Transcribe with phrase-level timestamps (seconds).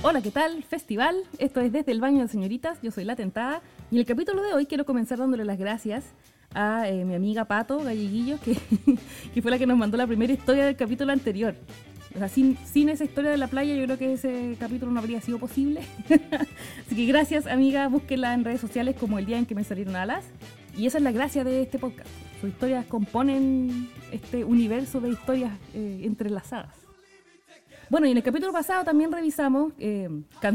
[0.00, 0.62] Hola, ¿qué tal?
[0.62, 1.24] Festival.
[1.38, 2.78] Esto es Desde el Baño de Señoritas.
[2.82, 3.62] Yo soy La Tentada.
[3.90, 6.04] Y en el capítulo de hoy quiero comenzar dándole las gracias
[6.54, 8.38] a eh, mi amiga Pato Galleguillo,
[9.34, 11.56] que, fue la que nos mandó la primera historia del capítulo anterior.
[12.14, 15.00] O sea, sin, sin esa historia de la playa, yo creo que ese capítulo no
[15.00, 15.80] habría sido posible.
[16.86, 17.88] Así que gracias, amiga.
[17.88, 20.26] Búsquenla en redes sociales como el día en que me salieron alas.
[20.76, 22.08] Y esa es la gracia de este podcast.
[22.40, 26.87] Sus historias componen este universo de historias eh, entrelazadas.
[27.90, 30.08] Bueno, y en el capítulo pasado también revisamos eh,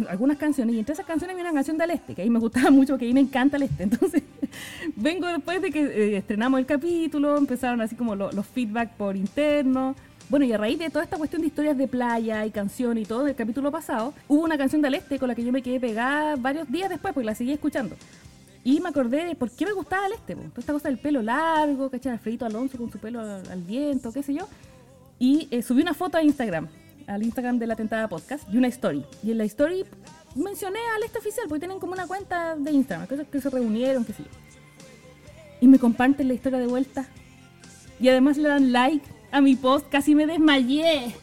[0.07, 2.37] algunas canciones, y entre esas canciones había una canción del Este, que a mí me
[2.39, 3.83] gustaba mucho, porque a mí me encanta el Este.
[3.83, 4.21] Entonces,
[4.95, 9.15] vengo después de que eh, estrenamos el capítulo, empezaron así como lo- los feedback por
[9.15, 9.95] interno.
[10.29, 13.05] Bueno, y a raíz de toda esta cuestión de historias de playa y canción y
[13.05, 15.79] todo del capítulo pasado, hubo una canción del Este con la que yo me quedé
[15.79, 17.95] pegada varios días después, porque la seguí escuchando.
[18.63, 20.43] Y me acordé de por qué me gustaba el Este, po.
[20.43, 22.13] toda esta cosa del pelo largo, ¿cachai?
[22.13, 24.47] Alfredito Alonso con su pelo al, al viento, qué sé yo.
[25.19, 26.67] Y eh, subí una foto a Instagram,
[27.07, 29.05] al Instagram de la Tentada Podcast, y una story.
[29.23, 29.85] Y en la story
[30.35, 34.13] mencioné al este oficial, porque tienen como una cuenta de Instagram, que se reunieron, sé
[34.17, 34.29] yo.
[35.61, 37.05] Y me comparten la historia de vuelta.
[37.99, 41.15] Y además le dan like a mi post, casi me desmayé.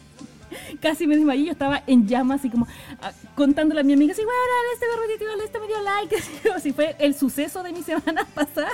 [0.81, 2.67] Casi me desmayé, yo estaba en llamas, así como
[3.03, 4.41] ah, contándole a mi amiga, así, bueno,
[4.75, 6.17] este gordito, este me dio like,
[6.57, 8.71] así fue el suceso de mi semana pasada.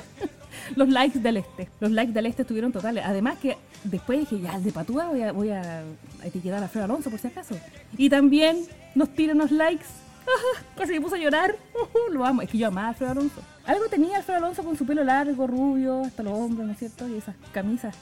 [0.75, 3.05] Los likes del este, los likes del este estuvieron totales.
[3.07, 5.85] Además que después dije, ya, el de Patúa voy a, voy a
[6.25, 7.55] etiquetar a Fred Alonso por si acaso.
[7.97, 9.87] Y también nos tira unos likes.
[10.77, 11.57] Casi me puse a llorar.
[12.13, 12.43] Lo amo.
[12.43, 13.43] Es que yo amaba a Alfredo Alonso.
[13.65, 17.09] Algo tenía Alfredo Alonso con su pelo largo, rubio, hasta los hombros, ¿no es cierto?
[17.09, 17.97] Y esas camisas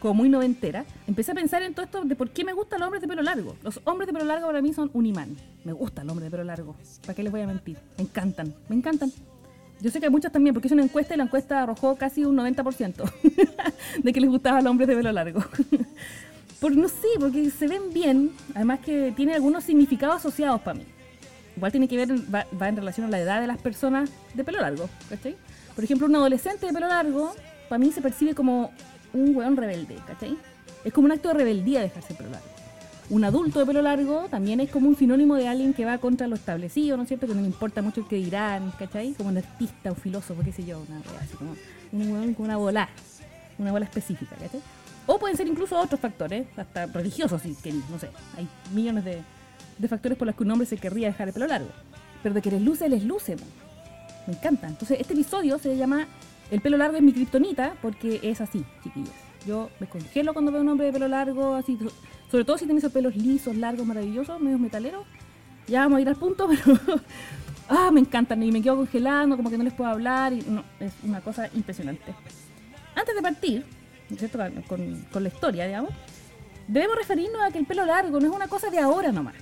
[0.00, 0.84] como muy noventera.
[1.06, 3.22] Empecé a pensar en todo esto de por qué me gustan los hombres de pelo
[3.22, 3.54] largo.
[3.62, 5.36] Los hombres de pelo largo para mí son un imán.
[5.64, 6.74] Me gustan los hombres de pelo largo.
[7.02, 7.78] ¿Para qué les voy a mentir?
[7.98, 8.54] Me encantan.
[8.68, 9.12] Me encantan.
[9.80, 12.24] Yo sé que hay muchas también, porque es una encuesta y la encuesta arrojó casi
[12.24, 13.12] un 90%
[14.02, 15.42] de que les gustaba a los hombres de pelo largo.
[16.60, 20.84] Por, no sé, porque se ven bien, además que tiene algunos significados asociados para mí.
[21.56, 24.44] Igual tiene que ver, va, va en relación a la edad de las personas de
[24.44, 25.36] pelo largo, ¿cachai?
[25.74, 27.34] Por ejemplo, un adolescente de pelo largo,
[27.70, 28.72] para mí se percibe como
[29.14, 30.36] un weón rebelde, ¿cachai?
[30.84, 32.59] Es como un acto de rebeldía dejarse el pelo largo.
[33.10, 36.28] Un adulto de pelo largo también es como un sinónimo de alguien que va contra
[36.28, 37.26] lo establecido, ¿no es cierto?
[37.26, 39.14] Que no le importa mucho el que dirán, ¿cachai?
[39.14, 41.56] Como un artista, un filósofo, qué sé yo, una así como
[41.92, 42.88] un una bola,
[43.58, 44.60] una bola específica, ¿cachai?
[45.06, 48.10] O pueden ser incluso otros factores, hasta religiosos si queréis, no sé.
[48.36, 49.22] Hay millones de,
[49.78, 51.70] de factores por los que un hombre se querría dejar el pelo largo.
[52.22, 53.44] Pero de que les luce, les luce, po.
[54.28, 54.68] Me encanta.
[54.68, 56.06] Entonces, este episodio se llama
[56.52, 59.29] El pelo largo es mi kriptonita porque es así, chiquillas.
[59.46, 61.92] Yo me congelo cuando veo un hombre de pelo largo, así, so-
[62.30, 65.06] sobre todo si tiene esos pelos lisos, largos, maravillosos, medios metaleros.
[65.66, 66.78] Ya vamos a ir al punto, pero
[67.68, 70.62] ah, me encantan y me quedo congelando, como que no les puedo hablar y no,
[70.78, 72.14] es una cosa impresionante.
[72.94, 73.64] Antes de partir,
[74.08, 74.38] ¿no es cierto?
[74.68, 75.90] Con, con la historia, digamos,
[76.68, 79.34] debemos referirnos a que el pelo largo no es una cosa de ahora nomás.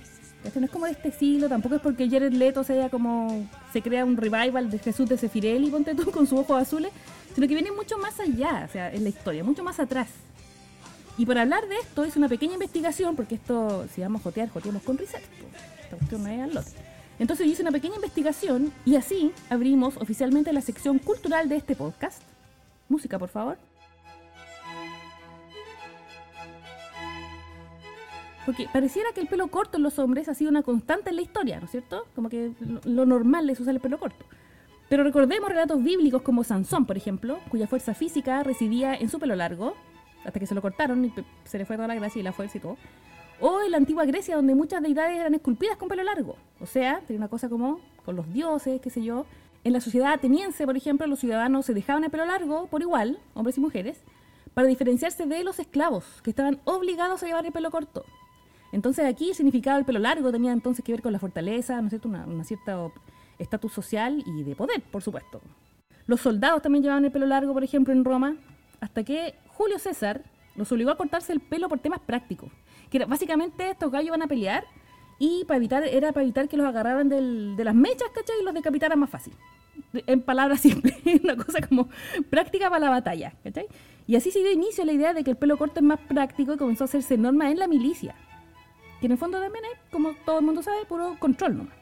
[0.43, 3.81] Este no es como de este siglo, tampoco es porque Jared Leto sea como se
[3.81, 6.91] crea un revival de Jesús de Sefirelli, ponte tú, con sus ojos azules,
[7.35, 10.07] sino que viene mucho más allá, o sea, en la historia, mucho más atrás.
[11.17, 14.49] Y por hablar de esto, hice una pequeña investigación, porque esto, si vamos a jotear,
[14.49, 15.25] joteamos con research.
[15.41, 15.63] pues.
[15.83, 16.71] Esta cuestión no es al lote.
[17.19, 22.21] Entonces hice una pequeña investigación y así abrimos oficialmente la sección cultural de este podcast.
[22.87, 23.57] Música, por favor.
[28.49, 31.21] Porque pareciera que el pelo corto en los hombres ha sido una constante en la
[31.21, 32.07] historia, ¿no es cierto?
[32.15, 32.51] Como que
[32.83, 34.25] lo, normal es usar el pelo corto.
[34.89, 39.35] Pero recordemos relatos bíblicos como Sansón, por ejemplo, cuya fuerza física residía en su pelo
[39.35, 39.75] largo,
[40.25, 42.57] hasta que se lo cortaron y se le fue toda la gracia y la fuerza
[42.57, 42.77] y todo.
[43.39, 46.35] O en la antigua Grecia, donde muchas deidades eran esculpidas con pelo largo.
[46.59, 49.27] O sea, tenía una cosa como con los dioses, qué sé yo.
[49.63, 53.19] En la sociedad ateniense, por ejemplo, los ciudadanos se dejaban el pelo largo por igual,
[53.35, 54.01] hombres y mujeres,
[54.55, 58.03] para diferenciarse de los esclavos, que estaban obligados a llevar el pelo corto.
[58.71, 61.87] Entonces aquí el significado del pelo largo tenía entonces que ver con la fortaleza, ¿no
[61.87, 62.07] es cierto?
[62.07, 62.77] Una, una cierta
[63.39, 65.41] estatus social y de poder, por supuesto.
[66.07, 68.35] Los soldados también llevaban el pelo largo, por ejemplo, en Roma,
[68.81, 70.23] hasta que Julio César
[70.55, 72.49] los obligó a cortarse el pelo por temas prácticos.
[72.89, 74.65] Que era, básicamente estos gallos van a pelear
[75.19, 78.35] y para evitar, era para evitar que los agarraran del- de las mechas, ¿cachai?
[78.41, 79.33] Y los decapitaran más fácil.
[80.07, 81.89] En palabras simples, una cosa como
[82.29, 83.67] práctica para la batalla, ¿cachai?
[84.07, 85.99] Y así se dio inicio a la idea de que el pelo corto es más
[85.99, 88.15] práctico y comenzó a hacerse norma en la milicia.
[88.99, 91.75] Que en el fondo también es, como todo el mundo sabe, puro control nomás.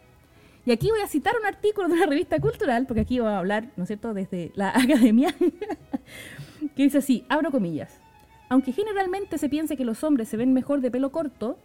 [0.68, 3.40] Y aquí voy a citar un artículo de una revista cultural, porque aquí voy a
[3.40, 5.34] hablar, ¿no es cierto?, desde la academia,
[6.76, 8.02] que dice así, abro comillas.
[8.50, 11.58] Aunque generalmente se piense que los hombres se ven mejor de pelo corto,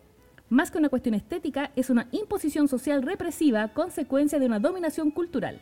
[0.48, 5.60] más que una cuestión estética, es una imposición social represiva consecuencia de una dominación cultural,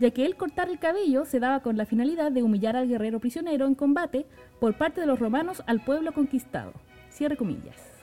[0.00, 3.20] ya que el cortar el cabello se daba con la finalidad de humillar al guerrero
[3.20, 4.26] prisionero en combate
[4.58, 6.72] por parte de los romanos al pueblo conquistado.
[7.10, 7.93] Cierre comillas.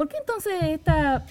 [0.00, 1.26] ¿Por qué entonces esta,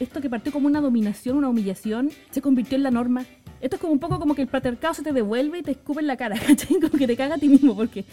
[0.00, 3.24] esto que partió como una dominación, una humillación, se convirtió en la norma?
[3.60, 6.00] Esto es como un poco como que el patriarcado se te devuelve y te escupe
[6.00, 6.80] en la cara, ¿cachai?
[6.80, 8.04] Como que te caga a ti mismo, porque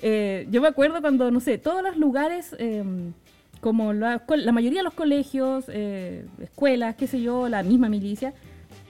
[0.00, 3.12] eh, yo me acuerdo cuando, no sé, todos los lugares, em,
[3.60, 8.32] como la, mayoría de los colegios, eh, escuelas, qué sé yo, la misma milicia,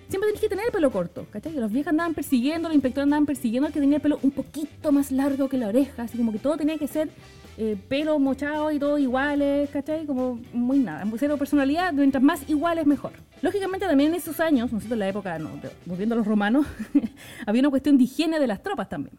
[0.09, 1.55] siempre tenías que tener el pelo corto, ¿cachai?
[1.55, 4.93] Los viejos andaban persiguiendo, los inspectores andaban persiguiendo al que tenía el pelo un poquito
[4.93, 7.09] más largo que la oreja, así como que todo tenía que ser
[7.56, 10.06] eh, pelo mochado y todo iguales, ¿cachai?
[10.06, 13.12] Como muy nada, cero personalidad, mientras más iguales mejor.
[13.43, 15.51] Lógicamente también en esos años, ¿no en la época, no,
[15.87, 16.67] volviendo a los romanos,
[17.47, 19.17] había una cuestión de higiene de las tropas también.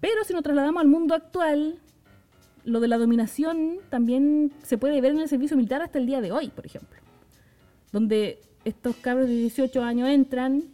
[0.00, 1.78] Pero si nos trasladamos al mundo actual,
[2.64, 6.20] lo de la dominación también se puede ver en el servicio militar hasta el día
[6.20, 6.98] de hoy, por ejemplo.
[7.92, 10.64] Donde estos cabros de 18 años entran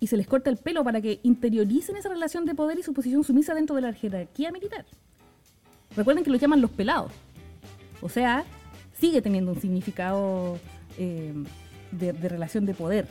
[0.00, 2.92] y se les corta el pelo para que interioricen esa relación de poder y su
[2.92, 4.84] posición sumisa dentro de la jerarquía militar.
[5.98, 7.10] Recuerden que lo llaman los pelados.
[8.00, 8.44] O sea,
[9.00, 10.56] sigue teniendo un significado
[10.96, 11.34] eh,
[11.90, 13.08] de, relación de poder.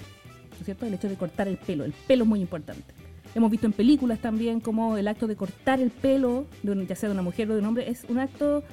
[0.52, 0.86] ¿No es cierto?
[0.86, 1.84] El hecho de cortar el pelo.
[1.84, 2.94] El pelo es muy importante.
[3.36, 7.14] Hemos visto en películas también como el acto de cortar el pelo, ya sea de
[7.14, 8.64] una mujer o de un hombre, es un acto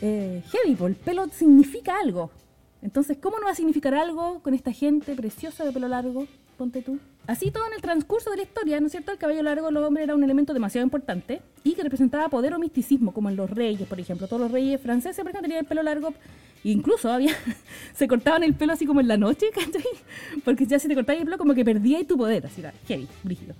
[0.00, 2.30] eh, heavy, el pelo significa algo.
[2.80, 6.28] Entonces, ¿cómo no va a significar algo con esta gente preciosa de pelo largo?
[6.56, 7.00] Ponte tú.
[7.26, 9.10] Así todo en el transcurso de la historia, ¿no es cierto?
[9.10, 12.54] El cabello largo de los hombres era un elemento demasiado importante y que representaba poder
[12.54, 14.28] o misticismo, como en los reyes, por ejemplo.
[14.28, 16.14] Todos los reyes franceses, por ejemplo, tenían el pelo largo.
[16.62, 17.34] Incluso había,
[17.94, 19.82] se cortaban el pelo así como en la noche, ¿cachai?
[20.44, 23.08] Porque ya si te cortabas el pelo como que perdías tu poder, así era heavy,
[23.24, 23.54] brígido.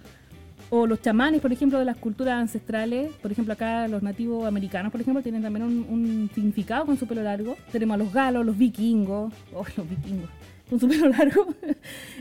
[0.71, 3.13] O los chamanes, por ejemplo, de las culturas ancestrales.
[3.15, 7.23] Por ejemplo, acá los nativos americanos, por ejemplo, tienen también un, significado con su pelo
[7.23, 7.57] largo.
[7.73, 9.33] Tenemos a los galos, los vikingos.
[9.53, 10.31] Oh, los vikingos
[10.69, 11.47] con su pelo largo.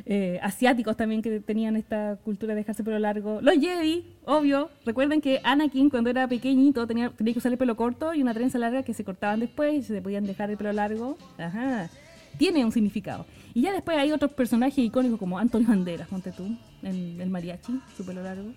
[0.05, 3.41] Eh, asiáticos también que tenían esta cultura de dejarse pelo largo.
[3.41, 4.69] Los Jedi, obvio.
[4.85, 8.33] Recuerden que Anakin cuando era pequeñito tenía, tenía que usar el pelo corto y una
[8.33, 11.17] trenza larga que se cortaban después y se podían dejar el pelo largo.
[11.37, 11.89] Ajá.
[12.37, 13.25] Tiene un significado.
[13.53, 17.79] Y ya después hay otros personajes icónicos como Antonio Banderas, ponte tú, en el mariachi,
[17.95, 18.51] su pelo largo.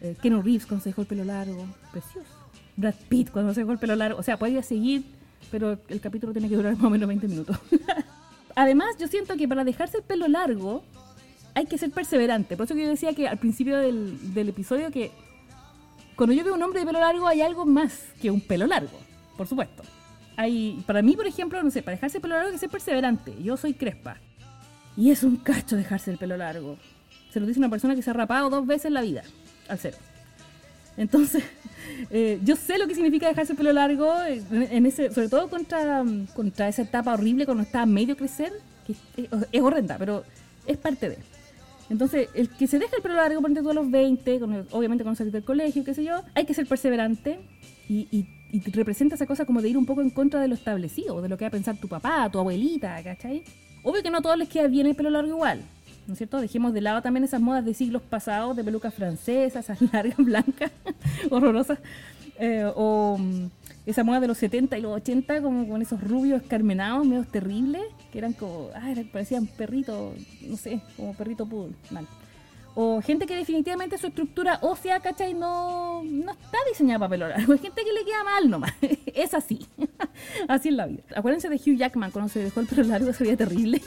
[0.00, 1.66] Eh, Ken Reeves cuando se dejó el pelo largo.
[1.92, 2.30] Precioso.
[2.76, 4.18] Brad Pitt cuando se dejó el pelo largo.
[4.18, 5.04] O sea, podía seguir,
[5.50, 7.58] pero el capítulo tiene que durar más o menos 20 minutos.
[8.56, 10.82] además, yo siento que para dejarse el pelo largo
[11.54, 12.56] hay que ser perseverante.
[12.56, 15.10] Por eso que yo decía que al principio del, episodio que
[16.16, 18.98] cuando yo veo un hombre de pelo largo hay algo más que un pelo largo,
[19.36, 19.82] por supuesto.
[20.36, 22.70] Hay, para mí, por ejemplo, no sé, para dejarse el pelo largo hay que ser
[22.70, 23.34] perseverante.
[23.42, 24.16] Yo soy crespa.
[24.96, 26.76] Y es un cacho dejarse el pelo largo.
[27.30, 29.22] Se lo dice una persona que se ha rapado dos veces en la vida,
[29.68, 29.96] al cero.
[30.96, 31.42] Entonces,
[32.10, 35.48] eh, yo sé lo que significa dejarse el pelo largo, eh, en ese, sobre todo
[35.48, 36.04] contra,
[36.34, 38.52] contra esa etapa horrible cuando está medio crecer,
[38.86, 38.94] que
[39.52, 40.24] es, horrenda, pero
[40.66, 41.18] es parte de.
[41.88, 44.40] Entonces, el que se deja el pelo largo, por ejemplo, a los 20,
[44.70, 47.40] obviamente cuando salís del colegio, qué sé yo, hay que ser perseverante
[47.88, 50.54] y, y, y, representa esa cosa como de ir un poco en contra de lo
[50.54, 53.42] establecido, de lo que va a pensar tu papá, tu abuelita, ¿cachai?
[53.82, 55.62] Obvio que no a todos les queda bien el pelo largo igual.
[56.10, 56.40] ¿No es cierto?
[56.40, 60.72] Dejemos de lado también esas modas de siglos pasados, de pelucas francesas, esas largas blancas,
[61.30, 61.78] horrorosas,
[62.40, 63.46] eh, o mm,
[63.86, 67.82] esa moda de los 70 y los 80, como con esos rubios escarmenados, medios terribles,
[68.10, 72.08] que eran como, ah, parecían perritos, no sé, como perrito poodle, mal.
[72.74, 75.34] O gente que definitivamente su estructura ósea, ¿cachai?
[75.34, 77.52] No, no está diseñada para pelo largo.
[77.52, 78.72] Hay gente que le queda mal nomás.
[79.06, 79.66] es así.
[80.48, 81.02] así es la vida.
[81.16, 83.82] Acuérdense de Hugh Jackman cuando se dejó el pelo largo, sería terrible.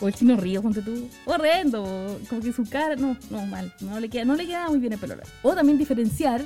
[0.00, 1.08] o el chino río, ponte tú.
[1.24, 2.18] Horrendo.
[2.28, 3.72] Como que su cara, no, no, mal.
[3.80, 5.30] No le queda, no le queda muy bien el pelo largo.
[5.42, 6.42] O también diferenciar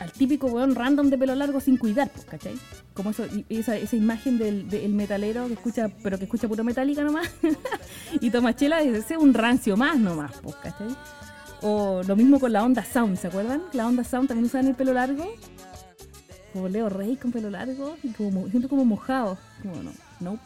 [0.00, 2.54] al típico weón random de pelo largo sin cuidar, pues, ¿cachai?
[2.94, 7.30] Como eso, esa, esa imagen del, metalero que escucha, pero que escucha puro metálica nomás,
[8.20, 8.80] y toma chela
[9.18, 10.88] un rancio más nomás, pues, ¿cachai?
[11.62, 13.62] O lo mismo con la onda sound, ¿se acuerdan?
[13.74, 15.30] La onda sound también usan el pelo largo.
[16.54, 19.38] Como Leo Rey con pelo largo, y como, siento como mojado.
[19.62, 20.38] Como no, no.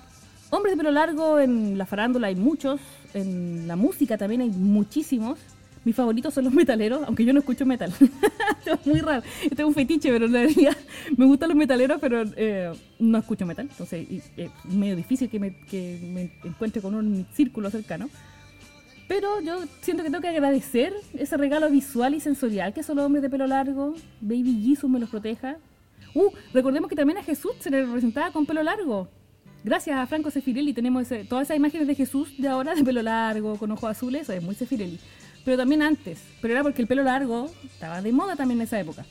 [0.50, 2.80] Hombres de pelo largo en la farándula hay muchos,
[3.14, 5.38] en la música también hay muchísimos.
[5.84, 7.92] Mis favoritos son los metaleros, aunque yo no escucho metal.
[8.64, 9.22] es muy raro.
[9.42, 10.76] Este es un fetiche, pero en realidad
[11.16, 13.68] me gustan los metaleros, pero eh, no escucho metal.
[13.70, 18.08] Entonces es medio difícil que me, encuentre con un círculo cercano.
[19.06, 23.04] Pero yo siento que tengo que agradecer ese regalo visual y sensorial que son los
[23.04, 23.94] hombres de pelo largo.
[24.22, 25.58] Baby Jesus me los proteja.
[26.14, 29.08] Uh, recordemos que también a Jesús se le representaba con pelo largo.
[29.62, 33.56] Gracias a Franco Sefirelli tenemos todas esas imágenes de Jesús de ahora de pelo largo,
[33.56, 34.98] con ojos azules, eso es muy Sefirelli
[35.44, 36.20] pero también antes.
[36.40, 39.04] Pero era porque el pelo largo estaba de moda también en esa época.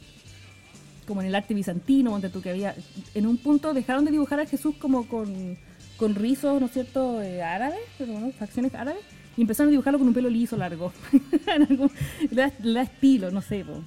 [1.07, 2.75] Como en el arte bizantino, donde tú que había.
[3.13, 5.57] En un punto dejaron de dibujar a Jesús como con,
[5.97, 9.03] con rizos, ¿no es cierto?, eh, árabes, pero, facciones árabes,
[9.35, 10.91] y empezaron a dibujarlo con un pelo liso largo.
[12.31, 13.83] le, da, estilo, no sé, po.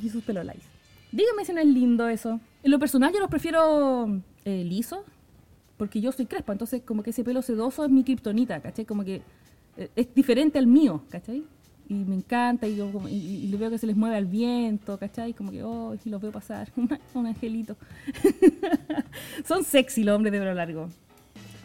[0.00, 0.68] Jesús pelo liso.
[1.12, 2.40] Dígame si no es lindo eso.
[2.62, 5.00] En lo personal yo los prefiero eh, lisos,
[5.76, 8.84] porque yo soy crespa, entonces como que ese pelo sedoso es mi kriptonita, ¿cachai?
[8.84, 9.22] Como que
[9.76, 11.44] eh, es diferente al mío, ¿cachai?
[11.90, 14.96] Y me encanta y, yo, como- y, y veo que se les mueve al viento,
[14.96, 15.34] ¿cachai?
[15.34, 16.68] Como que, oh, y los veo pasar,
[17.14, 17.76] un angelito.
[19.44, 20.88] Son sexy los hombres de pelo largo.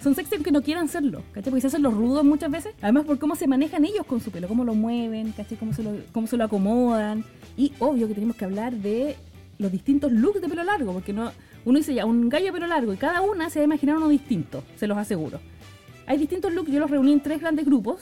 [0.02, 1.52] Son sexy aunque no quieran serlo, ¿cachai?
[1.52, 2.74] Porque se hacen los rudos muchas veces.
[2.82, 5.58] Además por cómo se manejan ellos con su pelo, cómo lo mueven, ¿cachai?
[5.58, 7.24] Cómo se lo, cómo se lo acomodan.
[7.56, 9.16] Y obvio que tenemos que hablar de
[9.60, 11.32] los distintos looks de pelo largo, porque no
[11.66, 13.98] uno dice ya, un gallo de pelo largo y cada una se va a imaginar
[13.98, 15.40] uno distinto, se los aseguro.
[16.08, 18.02] Hay distintos looks, yo los reuní en tres grandes grupos.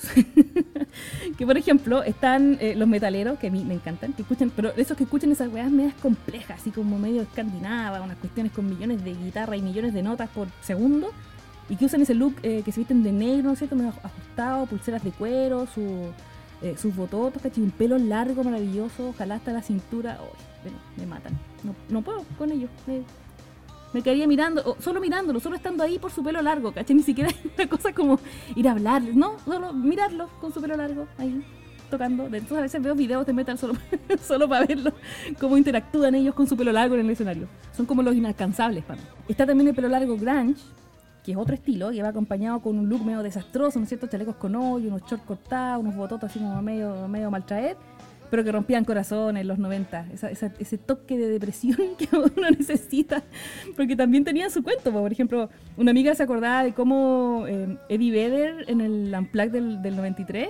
[1.38, 4.74] que por ejemplo están eh, los metaleros, que a mí me encantan, que escuchan, pero
[4.76, 9.04] esos que escuchan esas weas medias complejas, así como medio escandinava, unas cuestiones con millones
[9.04, 11.12] de guitarra y millones de notas por segundo,
[11.70, 13.76] y que usan ese look eh, que se visten de negro, ¿no es cierto?
[13.76, 16.12] Medio ajustado, pulseras de cuero, su,
[16.62, 17.64] eh, sus bototos, ¿cachai?
[17.64, 20.20] Un pelo largo, maravilloso, ojalá hasta la cintura.
[20.22, 21.38] Oh, bueno, me matan.
[21.90, 22.70] No, puedo con ellos.
[23.94, 26.96] Me quedaría mirando, solo mirándolo, solo estando ahí por su pelo largo, ¿cachai?
[26.96, 28.20] Ni siquiera es una cosa como
[28.56, 31.44] ir a hablarles, no, solo mirarlo con su pelo largo, ahí,
[31.90, 32.26] tocando.
[32.26, 33.76] Entonces a veces veo videos de metal solo,
[34.22, 34.92] solo para verlo,
[35.40, 37.48] cómo interactúan ellos con su pelo largo en el escenario.
[37.76, 39.08] Son como los inalcanzables para mí.
[39.28, 40.62] Está también el pelo largo grunge,
[41.24, 44.08] que es otro estilo, que va acompañado con un look medio desastroso, ¿no es cierto?
[44.08, 47.78] Chalecos con hoyo, unos shorts cortados, unos bototos así como medio, medio maltraer,
[48.34, 50.08] pero que rompían corazones en los 90.
[50.12, 53.22] Esa- esa- ese toque de depresión que uno necesita,
[53.76, 54.92] porque también tenían su cuento.
[54.92, 55.02] po.
[55.02, 59.82] Por ejemplo, una amiga se acordaba de cómo eh, Eddie Vedder en el Unplugged del,
[59.84, 60.50] del 93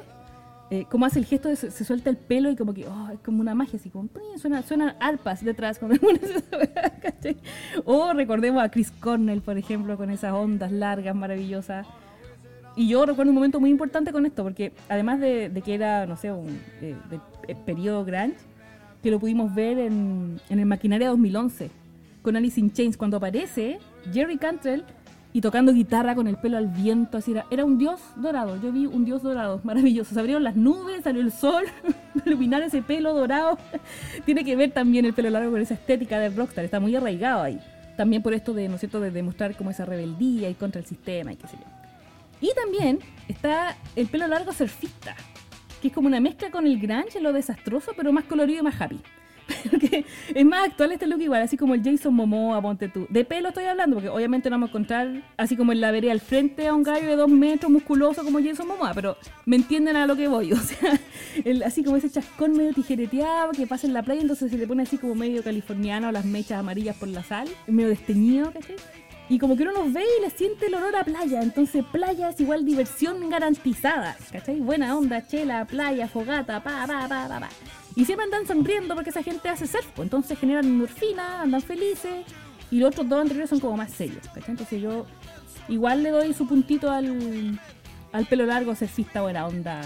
[0.72, 3.10] eh, cómo hace el gesto de se, se suelta el pelo y como que oh,
[3.14, 5.78] es como una magia, así como suena, suenan arpas detrás.
[7.02, 7.36] ¿cachai?
[7.84, 11.86] o recordemos a Chris Cornell, por ejemplo, con esas ondas largas, maravillosas.
[12.76, 16.16] Y yo recuerdo un momento muy importante con esto, porque además de, que era, no
[16.18, 18.36] sé, un eh, de- eh, periodo grunge,
[19.04, 21.70] que lo pudimos ver en, en el Maquinaria 2011,
[22.22, 23.80] con Alice in Chains, cuando aparece
[24.12, 24.84] Jerry Cantrell
[25.34, 28.72] y tocando guitarra con el pelo al viento, así era, era un dios dorado, yo
[28.72, 31.66] vi un dios dorado, maravilloso, se abrieron las nubes, salió el sol,
[32.26, 33.58] iluminar ese pelo dorado,
[34.26, 37.42] tiene que ver también el pelo largo con esa estética del rockstar, está muy arraigado
[37.44, 37.60] ahí,
[37.98, 40.88] también por esto de, ¿no es cierto?, de demostrar como esa rebeldía y contra el
[40.88, 41.73] sistema y qué sé yo.
[42.44, 45.16] Y también está el pelo largo surfista,
[45.82, 48.80] que es como una mezcla con el grunge, lo desastroso, pero más colorido y más
[48.82, 49.00] happy.
[50.36, 53.06] Es más actual este look igual, así como el Jason Momoa, ponte tú.
[53.10, 56.12] De pelo estoy hablando, porque obviamente no vamos a encontrar así como en la vereda
[56.12, 59.96] al frente a un gallo de dos metros musculoso como Jason Momoa, pero me entienden
[59.96, 60.52] a lo que voy.
[60.54, 61.00] O sea,
[61.46, 64.68] el- así como ese chascón medio tijereteado que pasa en la playa, entonces se le
[64.68, 68.76] pone así como medio californiano, las mechas amarillas por la sal, medio desteñido, ¿cachai?
[69.30, 71.42] Y como que uno nos ve y le siente el olor a playa.
[71.42, 74.18] Entonces, playa es igual diversión garantizada.
[74.32, 74.60] ¿Cachai?
[74.60, 77.50] Buena onda, chela, playa, fogata, pa, pa, pa, pa, pa.
[77.96, 79.86] Y siempre andan sonriendo porque esa gente hace surf.
[79.96, 80.06] pues.
[80.06, 82.26] Entonces generan endorfina, andan felices.
[82.70, 84.28] Y los otros dos anteriores son como más serios.
[84.28, 84.52] ¿Cachai?
[84.52, 85.06] Entonces yo
[85.70, 87.60] igual le doy su puntito al,
[88.12, 89.82] al pelo largo surfista buena onda.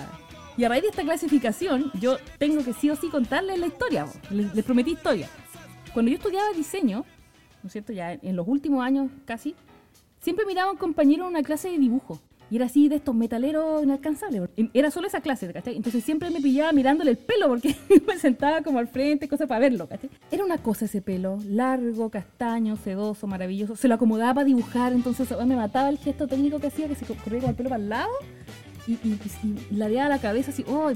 [0.58, 4.08] Y a raíz de esta clasificación, yo tengo que sí o sí contarles la historia.
[4.32, 5.29] Les, les prometí historia.
[5.94, 7.06] Cuando yo estudiaba diseño,
[7.64, 7.94] ¿no es cierto?
[7.94, 9.56] Ya en los últimos años casi,
[10.20, 12.20] siempre miraba a un compañero en una clase de dibujo.
[12.50, 14.50] Y era así de estos metaleros inalcanzables.
[14.74, 15.76] Era solo esa clase, ¿cachai?
[15.76, 17.76] Entonces siempre me pillaba mirándole el pelo porque
[18.08, 20.10] me sentaba como al frente, cosas para verlo, ¿cachai?
[20.32, 23.76] Era una cosa ese pelo, largo, castaño, sedoso, maravilloso.
[23.76, 27.06] Se lo acomodaba para dibujar, entonces me mataba el gesto técnico que hacía, que se
[27.06, 28.12] corría con el pelo para el lado
[28.88, 30.64] y, y, y, y ladeaba la cabeza así.
[30.70, 30.92] ¡oh!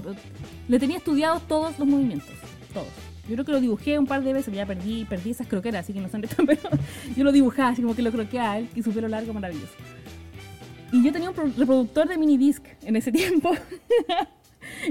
[0.70, 2.30] Le tenía estudiados todos los movimientos,
[2.74, 3.11] todos.
[3.32, 5.94] Yo creo que lo dibujé un par de veces, ya perdí, perdí esas croqueras, así
[5.94, 6.60] que no son tan, pero
[7.16, 9.74] yo lo dibujaba así como que lo croqueaba él y su pelo largo maravilloso.
[10.92, 13.52] Y yo tenía un pro- reproductor de mini disc en ese tiempo,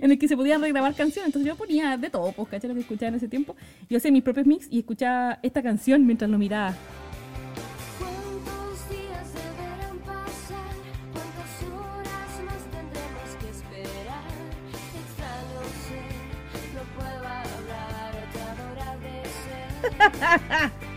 [0.01, 1.27] en el que se podían regrabar canciones.
[1.29, 2.69] Entonces yo ponía de todo, pues, ¿cachai?
[2.69, 3.55] Lo que escuchaba en ese tiempo.
[3.89, 6.75] Yo hacía mis propios mix y escuchaba esta canción mientras lo miraba.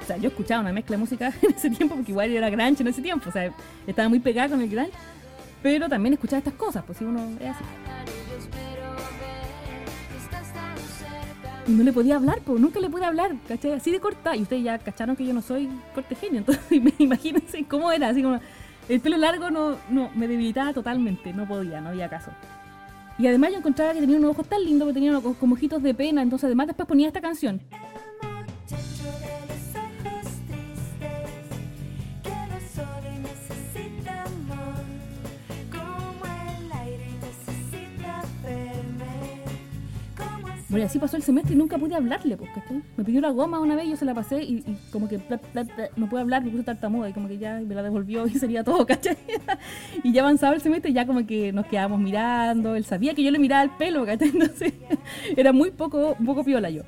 [0.00, 2.80] O sea, yo escuchaba una mezcla de música en ese tiempo, porque igual era grunge
[2.80, 3.28] en ese tiempo.
[3.28, 3.52] O sea,
[3.86, 4.92] estaba muy pegada con el grunge.
[5.62, 7.64] Pero también escuchaba estas cosas, pues si uno es así.
[11.66, 13.72] Y no le podía hablar, pues nunca le pude hablar, ¿cachai?
[13.72, 14.34] Así de corta.
[14.34, 16.64] Y ustedes ya cacharon que yo no soy corte genio, entonces
[16.98, 18.40] imagínense cómo era, así como
[18.88, 22.30] el pelo largo no, no, me debilitaba totalmente, no podía, no había caso.
[23.18, 25.82] Y además yo encontraba que tenía unos ojos tan lindos, que tenía unos como ojitos
[25.82, 27.60] de pena, entonces además después ponía esta canción.
[40.80, 42.82] Y así pasó el semestre y nunca pude hablarle, pues, ¿cachai?
[42.96, 45.20] Me pidió la goma una vez, yo se la pasé y, y como que
[45.96, 48.64] no pude hablar, me puse tartamuda y como que ya me la devolvió y sería
[48.64, 49.16] todo, ¿cachai?
[50.02, 53.22] y ya avanzaba el semestre y ya como que nos quedábamos mirando, él sabía que
[53.22, 54.28] yo le miraba el pelo, ¿cachai?
[54.32, 54.74] Entonces
[55.36, 56.82] era muy poco, un poco piola yo.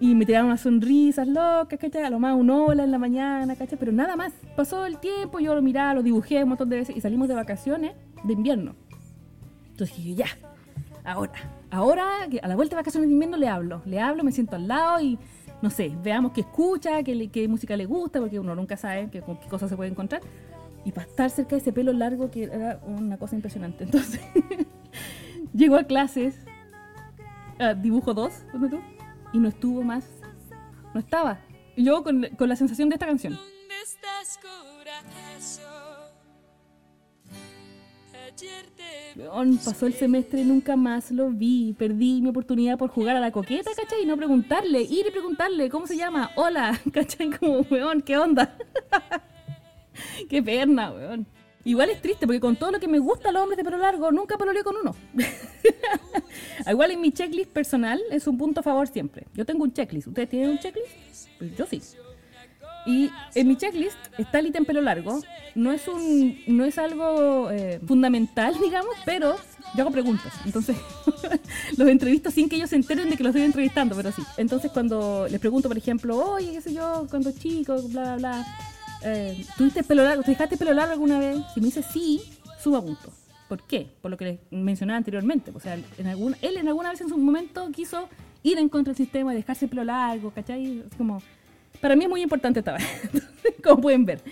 [0.00, 2.02] Y me tiraron unas sonrisas locas, ¿cachai?
[2.02, 3.78] A lo más un hola en la mañana, ¿cachai?
[3.78, 4.32] Pero nada más.
[4.56, 7.34] Pasó el tiempo, yo lo miraba, lo dibujé un montón de veces y salimos de
[7.34, 7.92] vacaciones
[8.22, 8.74] de invierno.
[9.70, 10.26] Entonces dije, ya,
[11.04, 11.32] ahora,
[11.70, 12.04] ahora,
[12.42, 13.82] a la vuelta de vacaciones de invierno le hablo.
[13.84, 15.18] Le hablo, me siento al lado y,
[15.62, 19.22] no sé, veamos qué escucha, qué, qué música le gusta, porque uno nunca sabe qué,
[19.22, 20.22] qué cosas se puede encontrar.
[20.84, 23.84] Y para estar cerca de ese pelo largo, que era una cosa impresionante.
[23.84, 24.20] Entonces,
[25.54, 26.36] llegó a clases,
[27.58, 28.80] a dibujo 2, ¿dónde tú?
[29.32, 30.06] Y no estuvo más.
[30.92, 31.40] No estaba.
[31.76, 33.34] Y yo con, con la sensación de esta canción.
[33.34, 34.38] ¿Dónde estás,
[39.64, 41.74] Pasó el semestre y nunca más lo vi.
[41.78, 44.02] Perdí mi oportunidad por jugar a la coqueta, ¿cachai?
[44.02, 46.30] Y no preguntarle, ir y preguntarle, ¿cómo se llama?
[46.36, 47.30] Hola, ¿cachai?
[47.30, 48.56] Como, weón, ¿qué onda?
[50.28, 51.26] Qué perna, weón.
[51.64, 54.12] Igual es triste porque con todo lo que me gusta los hombres de pelo largo,
[54.12, 54.94] nunca pololeé con uno.
[56.70, 59.26] Igual en mi checklist personal es un punto a favor siempre.
[59.32, 60.08] Yo tengo un checklist.
[60.08, 60.90] ¿Ustedes tienen un checklist?
[61.38, 61.80] Pues yo sí.
[62.86, 65.20] Y en mi checklist está el ítem pelo largo.
[65.54, 69.36] No es un, no es algo eh, fundamental, digamos, pero
[69.74, 70.32] yo hago preguntas.
[70.44, 70.76] Entonces,
[71.76, 74.22] los entrevisto sin que ellos se enteren de que los estoy entrevistando, pero sí.
[74.36, 78.46] Entonces, cuando les pregunto, por ejemplo, oye, qué sé yo, cuando chico, bla, bla, bla,
[79.04, 80.22] eh, ¿tuviste pelo largo?
[80.22, 81.38] ¿Te dejaste pelo largo alguna vez?
[81.54, 82.22] Si me dice sí,
[82.62, 83.12] suba punto.
[83.48, 83.88] ¿Por qué?
[84.00, 85.52] Por lo que les mencionaba anteriormente.
[85.54, 88.08] O sea, en algún, él en alguna vez en su momento quiso
[88.42, 90.80] ir en contra del sistema, dejarse el pelo largo, ¿cachai?
[90.80, 91.20] Es como,
[91.84, 92.82] para mí es muy importante esta vez,
[93.62, 94.22] como pueden ver.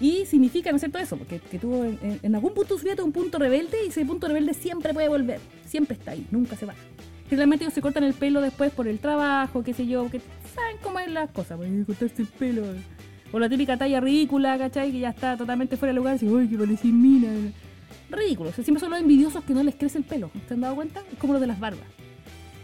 [0.00, 0.98] Y significa, ¿no es cierto?
[0.98, 4.04] Eso, porque que tuvo en, en- algún punto su vida un punto rebelde y ese
[4.04, 6.74] punto rebelde siempre puede volver, siempre está ahí, nunca se va.
[7.30, 10.20] Generalmente ellos se cortan el pelo después por el trabajo, qué sé yo, que
[10.52, 12.64] saben cómo es las cosas, pues, cortarse el pelo.
[13.30, 14.90] O la típica talla ridícula, ¿cachai?
[14.90, 17.30] Que ya está totalmente fuera de lugar, y uy, que parecí mina.
[18.10, 20.60] Ridículo, o sea, siempre son los envidiosos que no les crece el pelo, ¿se han
[20.60, 21.02] dado cuenta?
[21.12, 21.86] Es como lo de las barbas.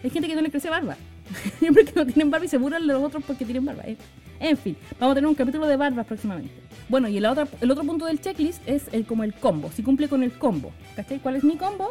[0.02, 0.96] Hay gente que no le crece barba.
[1.58, 3.82] Siempre que no tienen barba y se burlan de los otros porque tienen barba.
[3.84, 3.96] ¿eh?
[4.40, 6.54] En fin, vamos a tener un capítulo de barbas próximamente.
[6.88, 9.70] Bueno, y el otro, el otro punto del checklist es el como el combo.
[9.70, 10.72] Si cumple con el combo.
[10.96, 11.20] ¿Cachai?
[11.20, 11.90] ¿Cuál es mi combo?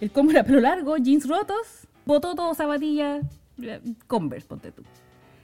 [0.00, 3.20] El combo era pelo largo, jeans rotos, bototo, zapatilla,
[3.60, 4.82] eh, converse, ponte tú.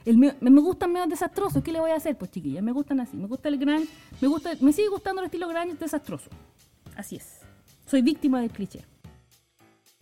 [0.04, 1.62] El me me gustan menos desastrosos.
[1.62, 2.16] ¿Qué le voy a hacer?
[2.16, 3.16] Pues chiquillas, me gustan así.
[3.16, 3.88] Me gusta el grunge,
[4.20, 6.30] me gusta, me sigue gustando el estilo grunge desastroso.
[6.96, 7.40] Así es.
[7.86, 8.84] Soy víctima del cliché.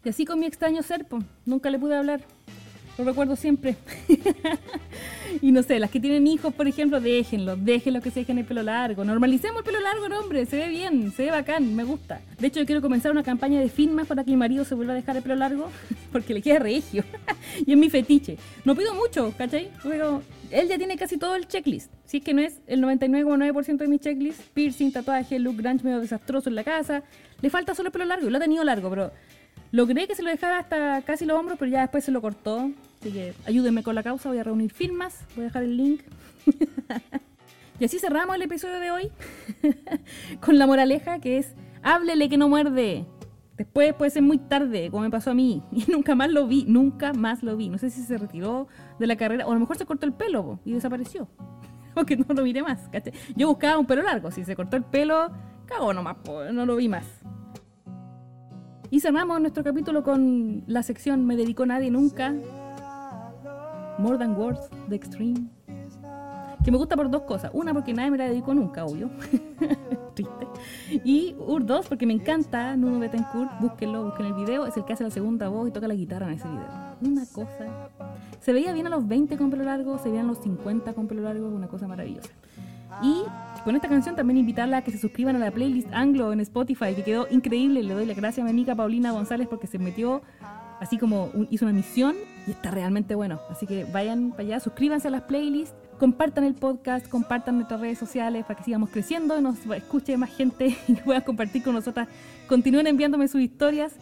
[0.05, 2.24] Y así con mi extraño ser, pues, nunca le pude hablar.
[2.98, 3.76] Lo recuerdo siempre.
[5.40, 8.44] y no sé, las que tienen hijos, por ejemplo, déjenlo, déjenlo que se dejen el
[8.44, 9.05] pelo largo.
[9.05, 12.20] Normalicemos el pelo largo, no, hombre, se ve bien, se ve bacán, me gusta.
[12.38, 14.92] De hecho, yo quiero comenzar una campaña de firmas para que mi marido se vuelva
[14.92, 15.70] a dejar el pelo largo,
[16.12, 17.02] porque le queda regio.
[17.66, 18.37] y es mi fetiche.
[18.64, 19.70] No pido mucho, ¿cachai?
[19.83, 21.90] Pero él ya tiene casi todo el checklist.
[22.05, 26.00] Si es que no es el 99,9% de mi checklist, piercing, tatuaje, look grunge medio
[26.00, 27.02] desastroso en la casa.
[27.40, 29.12] Le falta solo el pelo largo, lo ha tenido largo, pero
[29.72, 32.70] Logré que se lo dejara hasta casi los hombros, pero ya después se lo cortó.
[33.00, 36.02] Así que ayúdenme con la causa, voy a reunir firmas, voy a dejar el link.
[37.80, 39.11] y así cerramos el episodio de hoy
[40.40, 43.06] con la moraleja que es, háblele que no muerde.
[43.56, 45.62] Después puede ser muy tarde, como me pasó a mí.
[45.72, 47.70] Y nunca más lo vi, nunca más lo vi.
[47.70, 50.12] No sé si se retiró de la carrera o a lo mejor se cortó el
[50.12, 51.28] pelo y desapareció.
[51.94, 52.90] O no lo miré más.
[53.37, 54.30] Yo buscaba un pelo largo.
[54.30, 55.30] Si se cortó el pelo,
[55.66, 56.16] cagó nomás,
[56.52, 57.21] no lo vi más.
[58.92, 62.35] Y cerramos nuestro capítulo con la sección Me dedicó nadie nunca.
[63.96, 65.48] More Than Words, The Extreme.
[66.62, 67.50] Que me gusta por dos cosas.
[67.55, 69.09] Una, porque nadie me la dedicó nunca, obvio.
[70.14, 70.46] Triste.
[71.05, 73.59] Y Ur 2, porque me encanta Nuno Betancourt.
[73.62, 74.66] Búsquenlo, busquen el video.
[74.66, 76.68] Es el que hace la segunda voz y toca la guitarra en ese video.
[77.00, 77.88] Una cosa.
[78.40, 81.09] Se veía bien a los 20 con pelo largo, se veían a los 50 con
[81.09, 81.48] pelo largo.
[81.48, 82.28] Una cosa maravillosa.
[83.00, 83.22] Y
[83.64, 86.94] con esta canción también invitarla a que se suscriban a la playlist Anglo en Spotify,
[86.94, 87.83] que quedó increíble.
[87.83, 90.22] Le doy las gracias a mi amiga Paulina González porque se metió
[90.81, 93.40] así como hizo una misión y está realmente bueno.
[93.48, 97.98] Así que vayan para allá, suscríbanse a las playlists, compartan el podcast, compartan nuestras redes
[97.98, 101.74] sociales para que sigamos creciendo y nos escuche más gente y que puedan compartir con
[101.74, 102.09] nosotras.
[102.48, 103.92] Continúen enviándome sus historias.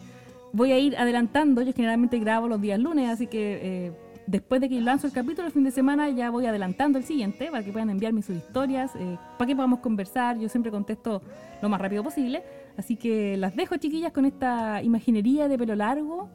[0.53, 3.91] Voy a ir adelantando, yo generalmente grabo los días lunes, así que eh,
[4.27, 7.49] después de que lanzo el capítulo el fin de semana ya voy adelantando el siguiente
[7.51, 10.37] para que puedan enviarme sus historias, eh, para que podamos conversar.
[10.37, 11.21] Yo siempre contesto
[11.61, 12.43] lo más rápido posible.
[12.77, 16.29] Así que las dejo, chiquillas, con esta imaginería de pelo largo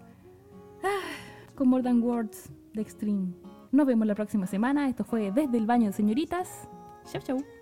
[0.83, 3.33] Ah, con More Than Words de Extreme.
[3.73, 4.89] Nos vemos la próxima semana.
[4.89, 6.69] Esto fue Desde el Baño de Señoritas.
[7.11, 7.56] Chau, chau.